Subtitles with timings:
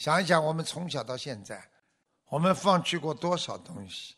[0.00, 1.62] 想一想，我们从小到现在，
[2.30, 4.14] 我们放弃过多少东西？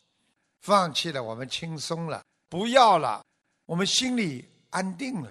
[0.61, 3.21] 放弃了，我们轻松了；不要了，
[3.65, 5.29] 我们心里安定了。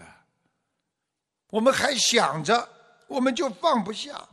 [1.48, 2.68] 我们还想着，
[3.06, 4.28] 我们就放不下。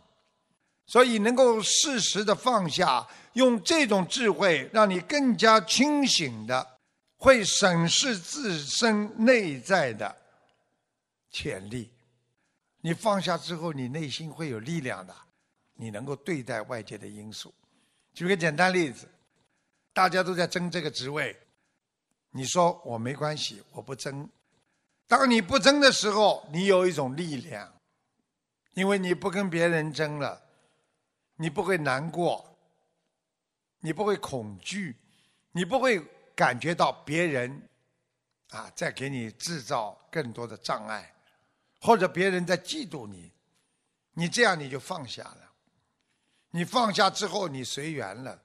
[0.87, 6.79] 所以，能够适时的放下，用这种智慧，让你更加清醒的，
[7.15, 10.13] 会审视自身内在的
[11.31, 11.89] 潜力。
[12.81, 15.15] 你放下之后，你内心会有力量的。
[15.81, 17.53] 你能够对待外界的因素。
[18.13, 19.07] 举个简单例子，
[19.93, 21.33] 大家都在争这个职位，
[22.31, 24.29] 你说我没关系，我不争。
[25.07, 27.73] 当你不争的时候，你有一种力量，
[28.73, 30.41] 因为你不跟别人争了，
[31.37, 32.57] 你不会难过，
[33.79, 34.93] 你不会恐惧，
[35.53, 37.69] 你不会感觉到别人
[38.49, 41.15] 啊在给你制造更多的障碍，
[41.79, 43.31] 或者别人在嫉妒你，
[44.11, 45.48] 你这样你就放下了。
[46.51, 48.41] 你放下之后，你随缘了，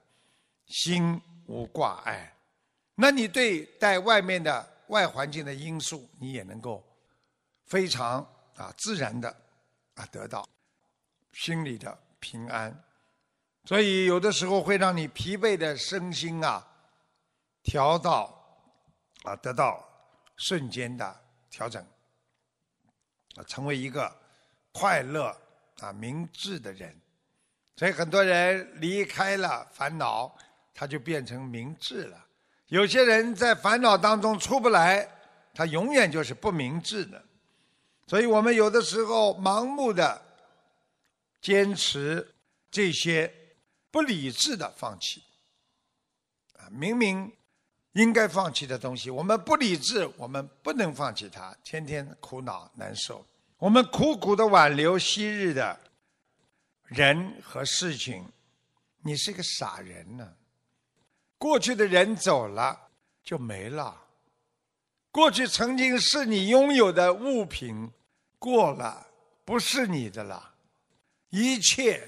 [0.67, 2.35] 心无挂碍，
[2.93, 6.85] 那你对待外面的外环境的因素，你也能够
[7.65, 8.21] 非常
[8.55, 9.35] 啊自然的
[9.95, 10.47] 啊得到
[11.33, 12.83] 心里的平安。
[13.63, 16.63] 所以有的时候会让你疲惫的身心啊
[17.63, 18.31] 调到
[19.23, 19.83] 啊得到
[20.37, 21.83] 瞬间的调整，
[23.35, 24.15] 啊成为一个
[24.71, 25.35] 快乐
[25.79, 26.95] 啊明智的人。
[27.77, 30.33] 所以很多人离开了烦恼，
[30.73, 32.17] 他就变成明智了；
[32.67, 35.05] 有些人在烦恼当中出不来，
[35.53, 37.21] 他永远就是不明智的。
[38.07, 40.21] 所以我们有的时候盲目的
[41.41, 42.33] 坚持
[42.71, 43.33] 这些
[43.91, 45.21] 不理智的放弃，
[46.57, 47.29] 啊，明明
[47.91, 53.25] 应该放弃的东西，我们不理智，我们不能放弃它，天天苦恼难受，
[53.57, 55.77] 我们苦苦的挽留昔日的。
[56.85, 58.27] 人和事情，
[59.01, 60.33] 你是个傻人呢。
[61.37, 62.79] 过去的人走了
[63.23, 64.03] 就没了，
[65.11, 67.91] 过去曾经是你拥有的物品，
[68.37, 69.07] 过了
[69.43, 70.53] 不是你的了，
[71.29, 72.01] 一切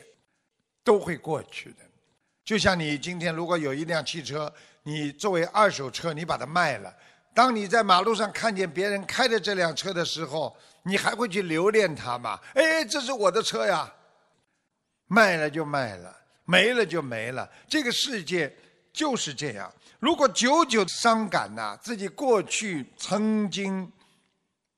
[0.83, 1.77] 都会过去的。
[2.43, 4.51] 就像你今天如果有一辆汽车，
[4.83, 6.95] 你作为二手车，你把它卖了，
[7.33, 12.39] 当你在马路上看见别人开着这辆车的时候，你还会去留恋它吗？
[12.53, 13.93] 哎，这是我的车呀。
[15.07, 17.49] 卖了就卖了，没了就没了。
[17.67, 18.53] 这个世界
[18.91, 19.73] 就是这样。
[19.99, 23.91] 如果久久伤感呐，自己过去曾经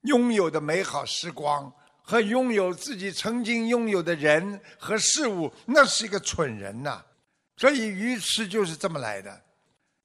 [0.02, 7.04] 拥有的美好时光和拥有自己曾经拥有的人和事物，那是一个蠢人呐。
[7.58, 9.42] 所以愚痴就是这么来的。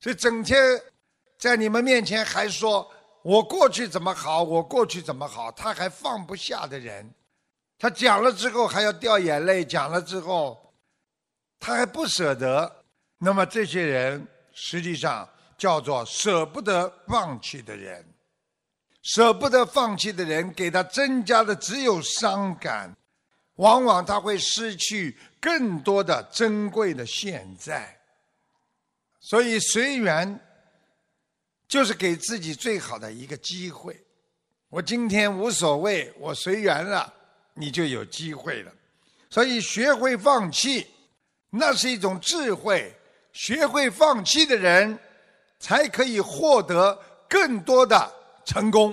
[0.01, 0.59] 所以整天
[1.39, 2.91] 在你们面前还说
[3.23, 7.09] 我过去怎么好，我过去怎么好，他还放不下的人。
[7.85, 10.73] 他讲了之后还要掉眼泪，讲了之后
[11.61, 12.83] 他还不舍得。
[13.19, 15.29] 那么这些人实际上
[15.59, 18.03] 叫做舍不得放弃的人，
[19.03, 22.91] 舍不得放弃的人给他增加的只有伤感，
[23.57, 27.95] 往往他会失去更多的珍贵的现在。
[29.21, 30.41] 所以随缘
[31.69, 33.95] 就是给自己最好的一个机会。
[34.71, 37.13] 我今天无所谓，我随缘了。
[37.55, 38.73] 你就有机会了，
[39.31, 40.87] 所以学会放弃，
[41.51, 42.93] 那是一种智慧。
[43.33, 44.97] 学会放弃的人，
[45.59, 46.97] 才可以获得
[47.29, 48.13] 更多的
[48.45, 48.93] 成功。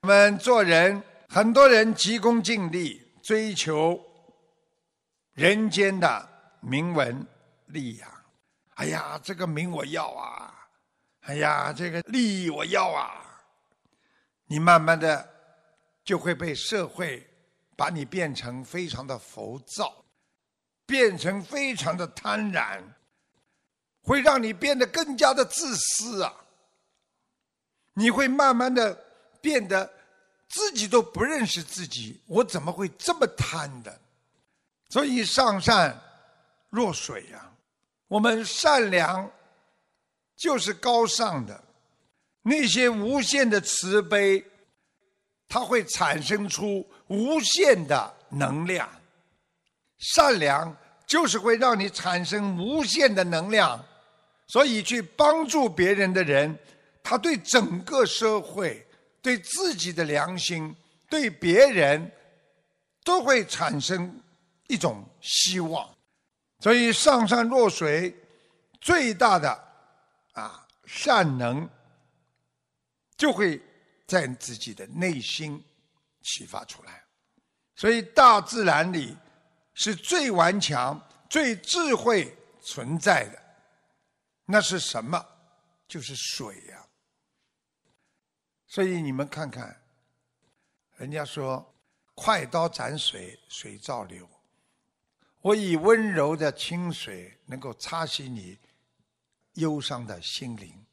[0.00, 4.00] 我们做人，很多人急功近利，追求
[5.34, 6.28] 人间的
[6.60, 7.24] 名闻
[7.66, 8.08] 利养。
[8.74, 10.52] 哎呀，这个名我要啊！
[11.20, 13.40] 哎呀，这个利益我要啊！
[14.46, 15.28] 你慢慢的
[16.04, 17.24] 就会被社会。
[17.76, 20.04] 把你变成非常的浮躁，
[20.86, 22.82] 变成非常的贪婪，
[24.02, 26.34] 会让你变得更加的自私啊！
[27.94, 28.94] 你会慢慢的
[29.40, 29.90] 变得
[30.48, 34.00] 自己都不认识自己，我怎么会这么贪的？
[34.90, 35.98] 所以上善
[36.68, 37.50] 若水呀，
[38.08, 39.30] 我们善良
[40.36, 41.64] 就是高尚的，
[42.42, 44.44] 那些无限的慈悲。
[45.52, 48.88] 它会产生出无限的能量，
[49.98, 50.74] 善良
[51.06, 53.78] 就是会让你产生无限的能量，
[54.46, 56.58] 所以去帮助别人的人，
[57.02, 58.82] 他对整个社会、
[59.20, 60.74] 对自己的良心、
[61.10, 62.10] 对别人，
[63.04, 64.18] 都会产生
[64.68, 65.86] 一种希望。
[66.60, 68.16] 所以上善若水，
[68.80, 69.50] 最大的
[70.32, 71.68] 啊善能
[73.18, 73.60] 就会。
[74.12, 75.64] 在自己的内心
[76.20, 77.02] 启发出来，
[77.74, 79.16] 所以大自然里
[79.72, 81.00] 是最顽强、
[81.30, 83.42] 最智慧存在的，
[84.44, 85.26] 那是什么？
[85.88, 86.86] 就是水呀。
[88.66, 89.82] 所以你们看看，
[90.96, 91.74] 人家说
[92.14, 94.28] “快刀斩水，水照流”。
[95.40, 98.58] 我以温柔的清水能够擦洗你
[99.54, 100.84] 忧伤的心灵，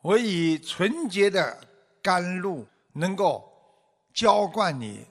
[0.00, 1.68] 我以纯洁的
[2.06, 3.44] 甘露能够
[4.14, 5.04] 浇灌你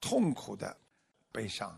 [0.00, 0.76] 痛苦的
[1.32, 1.76] 悲伤。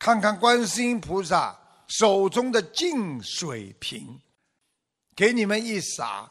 [0.00, 1.56] 看看观世音菩萨
[1.86, 4.20] 手中的净水瓶，
[5.14, 6.28] 给你们一洒，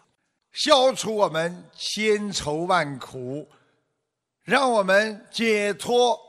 [0.52, 3.50] 消除我们千愁万苦，
[4.44, 6.20] 让我们解脱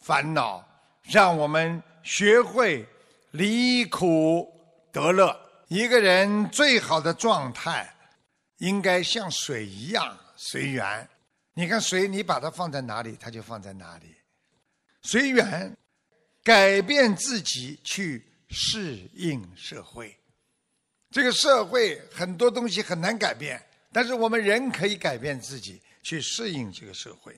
[0.00, 0.66] 烦恼。
[1.08, 2.84] 让我们学会
[3.30, 4.52] 离苦
[4.90, 5.40] 得乐。
[5.68, 7.94] 一个人最好的状态，
[8.58, 11.08] 应该像水一样随缘。
[11.54, 14.14] 你看水，你把它放在哪里，它就放在哪里。
[15.02, 15.76] 随缘，
[16.42, 20.14] 改变自己，去适应社会。
[21.10, 27.34] 这个社会很多东西很难改变，但是我们人可以改变自己，去适应这个社会。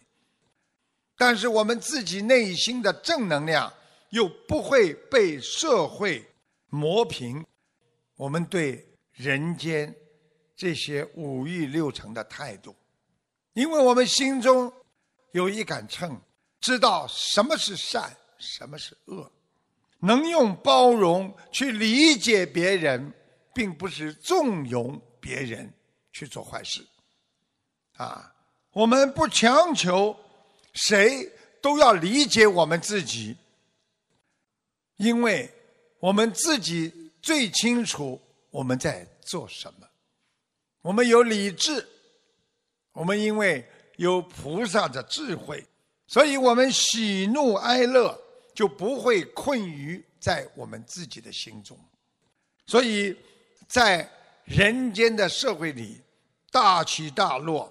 [1.16, 3.72] 但是我们自己内心的正能量
[4.10, 6.24] 又不会被社会
[6.70, 7.44] 磨平，
[8.16, 9.94] 我们对人间
[10.58, 12.74] 这些五欲六尘的态度，
[13.52, 14.70] 因为我们心中
[15.30, 16.20] 有一杆秤，
[16.60, 19.30] 知道什么是善，什么是恶，
[20.00, 23.14] 能用包容去理解别人，
[23.54, 25.72] 并不是纵容别人
[26.12, 26.84] 去做坏事，
[27.92, 28.34] 啊，
[28.72, 30.14] 我们不强求。
[30.74, 31.28] 谁
[31.60, 33.36] 都要理解我们自己，
[34.96, 35.50] 因为
[35.98, 38.20] 我们自己最清楚
[38.50, 39.87] 我们在做什么。
[40.88, 41.86] 我们有理智，
[42.94, 43.62] 我们因为
[43.96, 45.62] 有菩萨的智慧，
[46.06, 48.18] 所以我们喜怒哀乐
[48.54, 51.78] 就不会困于在我们自己的心中。
[52.66, 53.14] 所以
[53.66, 54.10] 在
[54.46, 56.00] 人间的社会里，
[56.50, 57.70] 大起大落，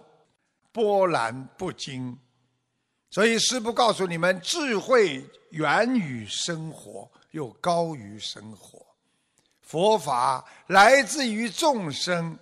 [0.72, 2.16] 波澜不惊。
[3.10, 8.78] 所以，师父告诉你们：智慧源于生活，又高于生活；
[9.62, 12.38] 佛法来自于众生，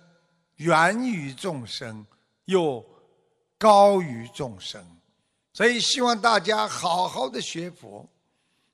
[0.56, 2.06] 源于众生，
[2.46, 2.84] 又
[3.58, 4.84] 高于众生。
[5.52, 8.08] 所以，希望大家好好的学佛，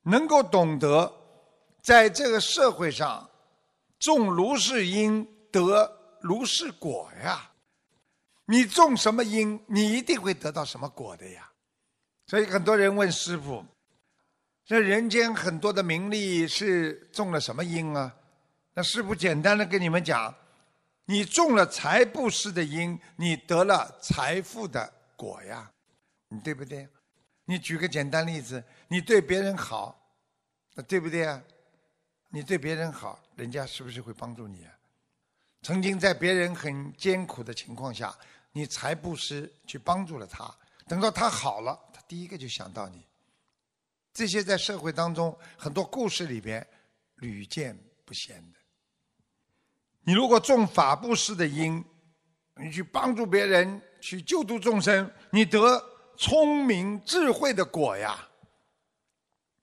[0.02, 1.12] 能够懂得，
[1.80, 3.28] 在这个社会上，
[3.98, 7.50] 种如是因，得如是果呀。
[8.46, 11.48] 你种什么因，你一定会得到什么果的呀。
[12.26, 13.64] 所以很多人问师傅
[14.66, 18.12] ：“这人间很多的名利是种了什么因啊？”
[18.74, 20.34] 那师傅简单的跟你们讲
[21.04, 25.70] ：“你种了财布施的因，你得了财富的果呀，
[26.28, 26.88] 你对不对？
[27.44, 30.00] 你举个简单例子，你对别人好，
[30.86, 31.42] 对不对啊？
[32.30, 34.72] 你对别人好，人家是不是会帮助你啊？
[35.62, 38.16] 曾经在别人很艰苦的情况下，
[38.52, 40.56] 你财布施去帮助了他，
[40.86, 43.04] 等到他好了。”他第一个就想到你，
[44.14, 46.66] 这些在社会当中很多故事里边
[47.16, 48.58] 屡见不鲜的。
[50.04, 51.84] 你如果种法布施的因，
[52.56, 55.82] 你去帮助别人，去救度众生，你得
[56.16, 58.28] 聪明智慧的果呀。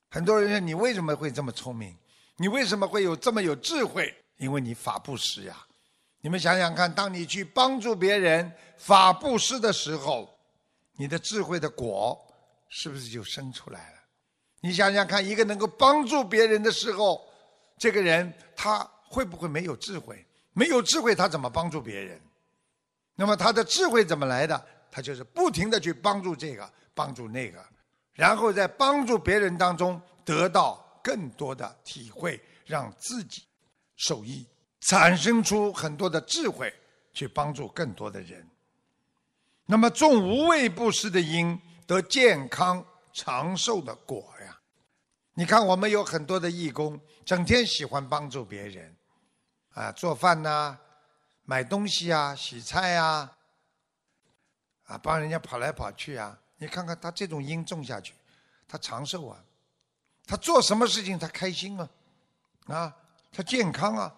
[0.09, 1.95] 很多人说你为什么会这么聪明？
[2.37, 4.13] 你为什么会有这么有智慧？
[4.37, 5.65] 因为你法布施呀。
[6.21, 10.29] 你们想想看，当你去帮助别人法布施的时候，
[10.97, 12.17] 你的智慧的果。
[12.71, 13.95] 是不是就生出来了？
[14.61, 17.27] 你想想看，一个能够帮助别人的时候，
[17.79, 20.23] 这个人他会不会没有智慧？
[20.53, 22.19] 没有智慧，他怎么帮助别人？
[23.15, 24.65] 那么他的智慧怎么来的？
[24.91, 27.63] 他就是不停的去帮助这个，帮助那个，
[28.13, 33.43] 然后在帮助别人当中得到更多的体会，让自己
[33.95, 34.47] 受益，
[34.81, 36.73] 产生出很多的智慧，
[37.13, 38.47] 去帮助更多的人。
[39.65, 41.59] 那么种无畏布施的因。
[41.89, 44.55] 得健康长寿的果呀！
[45.33, 48.95] 你看，我们有很多的义工，整天喜欢帮助别人，
[49.79, 50.77] 啊，做饭呐，
[51.45, 53.31] 买东西啊，洗菜呀，
[54.83, 56.37] 啊，帮人家跑来跑去啊。
[56.57, 58.13] 你看看他这种因种下去，
[58.67, 59.41] 他长寿啊，
[60.27, 61.89] 他做什么事情他开心啊，
[62.67, 62.95] 啊，
[63.31, 64.13] 他健康啊。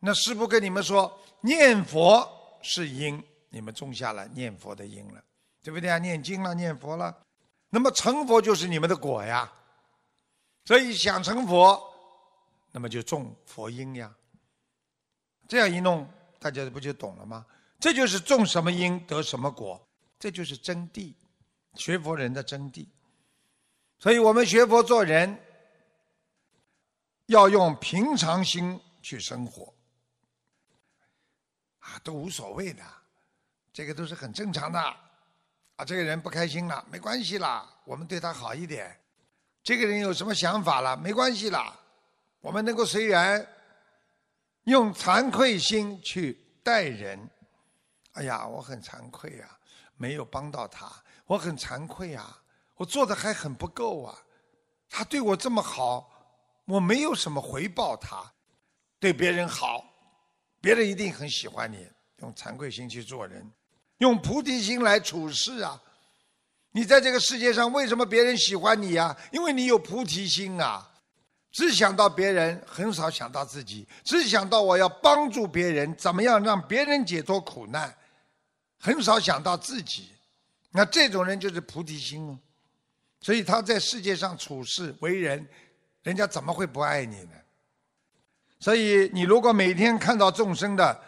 [0.00, 5.24] 那师父跟你们说，念佛是因，你们种下了念佛的因了。
[5.62, 5.96] 对不对啊？
[5.96, 7.16] 念经了，念佛了，
[7.70, 9.50] 那么成佛就是你们的果呀。
[10.66, 11.82] 所以想成佛，
[12.70, 14.14] 那么就种佛因呀。
[15.48, 17.44] 这样一弄，大家不就懂了吗？
[17.78, 19.86] 这就是种什么因得什么果，
[20.18, 21.12] 这就是真谛，
[21.74, 22.86] 学佛人的真谛。
[23.98, 25.38] 所以我们学佛做人，
[27.26, 29.72] 要用平常心去生活，
[31.80, 32.82] 啊，都无所谓的，
[33.72, 34.78] 这个都是很正常的。
[35.76, 38.98] 啊，这个人不开心了，没关系啦，我们对他好一点。
[39.62, 41.78] 这个人有什么想法了，没关系啦，
[42.40, 43.46] 我们能够随缘，
[44.66, 47.28] 用惭愧心去待人。
[48.12, 49.58] 哎呀，我很惭愧呀，
[49.96, 50.90] 没有帮到他，
[51.26, 52.36] 我很惭愧呀，
[52.76, 54.16] 我做的还很不够啊。
[54.88, 56.10] 他对我这么好，
[56.64, 58.32] 我没有什么回报他，
[58.98, 59.84] 对别人好，
[60.60, 61.86] 别人一定很喜欢你。
[62.20, 63.52] 用惭愧心去做人。
[63.98, 65.80] 用菩提心来处事啊！
[66.72, 69.16] 你在这个世界上，为什么别人喜欢你呀？
[69.32, 70.90] 因为你有菩提心啊！
[71.56, 77.96] 只想到别人，很少想到自己；只想到我要帮助别人，怎么样让别人解脱苦难，
[78.78, 80.10] 很少想到自己。
[80.70, 82.38] 那这种人就是菩提心哦。
[83.22, 85.48] 所以他在世界上处事为人，
[86.02, 87.30] 人家怎么会不爱你呢？
[88.60, 91.02] 所以你如果每天看到众生的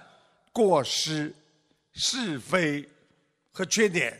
[0.50, 1.30] 过失，
[1.92, 2.88] 是非
[3.52, 4.18] 和缺点，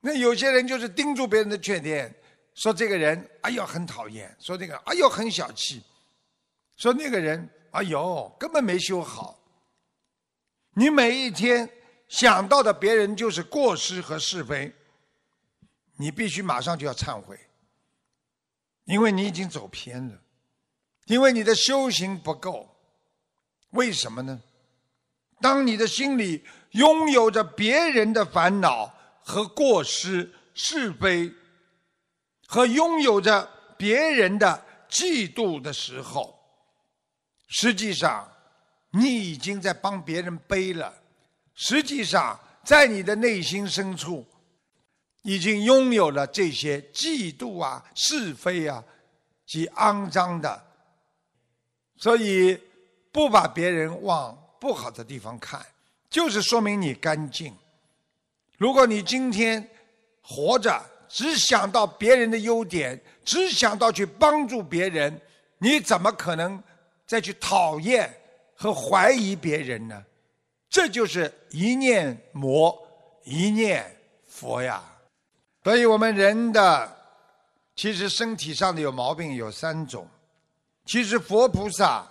[0.00, 2.14] 那有些人就是盯住别人的缺点，
[2.54, 5.82] 说这个人哎呦很讨厌，说这个哎呦很小气，
[6.76, 9.38] 说那个人哎呦根本没修好。
[10.76, 11.68] 你每一天
[12.08, 14.72] 想到的别人就是过失和是非，
[15.96, 17.38] 你必须马上就要忏悔，
[18.84, 20.20] 因为你已经走偏了，
[21.06, 22.70] 因为你的修行不够。
[23.70, 24.40] 为什么呢？
[25.40, 31.32] 当你的心里拥有着别人的烦恼和过失、是非，
[32.46, 36.38] 和拥有着别人的嫉妒的时候，
[37.48, 38.30] 实际上
[38.90, 40.94] 你已经在帮别人背了。
[41.54, 44.26] 实际上，在你的内心深处，
[45.22, 48.82] 已经拥有了这些嫉妒啊、是非啊
[49.46, 50.64] 及肮脏的，
[51.96, 52.60] 所以
[53.12, 54.36] 不把别人往。
[54.60, 55.62] 不好的地方看，
[56.08, 57.54] 就是说明你干净。
[58.56, 59.68] 如果你今天
[60.22, 65.20] 活着只想到别人的优点，只想到去帮助别人，
[65.58, 66.62] 你怎么可能
[67.06, 68.12] 再去讨厌
[68.54, 70.04] 和怀疑别人呢？
[70.68, 72.76] 这就是一念魔，
[73.24, 73.84] 一念
[74.26, 74.82] 佛呀。
[75.62, 76.96] 所以我们人的
[77.76, 80.08] 其实身体上的有毛病有三种，
[80.84, 82.06] 其实佛菩萨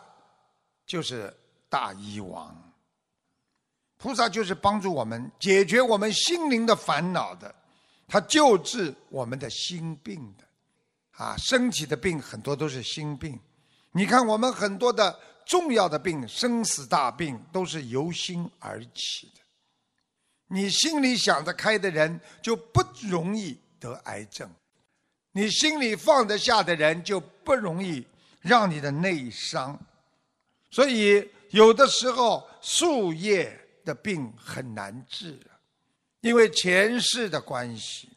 [0.86, 1.34] 就是。
[1.74, 2.56] 大医王，
[3.98, 7.56] 菩萨就是帮助我们解决我们心灵的烦恼的，
[8.08, 10.44] 他救治我们的心病的，
[11.12, 13.40] 啊，身体的病很多都是心病。
[13.92, 19.42] 你看我们很多的重要的病，生死大病都是由心而起的。
[20.48, 24.50] 你心里想得开的人就不容易得癌症，
[25.32, 28.06] 你心里放得下的人就不容易
[28.42, 29.80] 让你的内伤，
[30.70, 31.30] 所以。
[31.54, 33.56] 有的时候树叶
[33.86, 35.40] 的病很难治，
[36.24, 38.10] 因为前世的关系。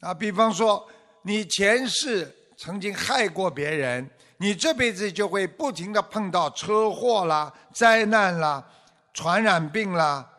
[0.00, 0.86] 啊，比方说
[1.22, 8.62] 你前世曾经害过别人，你这辈子就会不停的碰到车祸啦、灾难啦、
[9.14, 10.30] 传染病啦，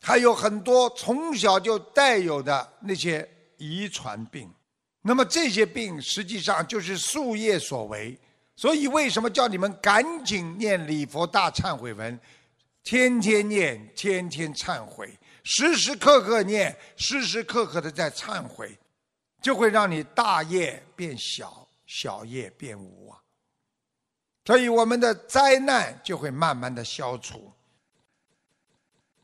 [0.00, 4.48] 还有很多从小就带有的那些遗传病。
[5.02, 8.16] 那么这些病实际上就是树叶所为。
[8.54, 12.20] 所以，为什么叫你们赶紧念礼佛大忏悔文？
[12.84, 15.10] 天天念，天天忏悔，
[15.42, 18.78] 时时刻刻念，时时刻刻的在忏悔，
[19.42, 23.18] 就会让你大业变小，小业变无啊。
[24.44, 27.52] 所以，我们的灾难就会慢慢的消除。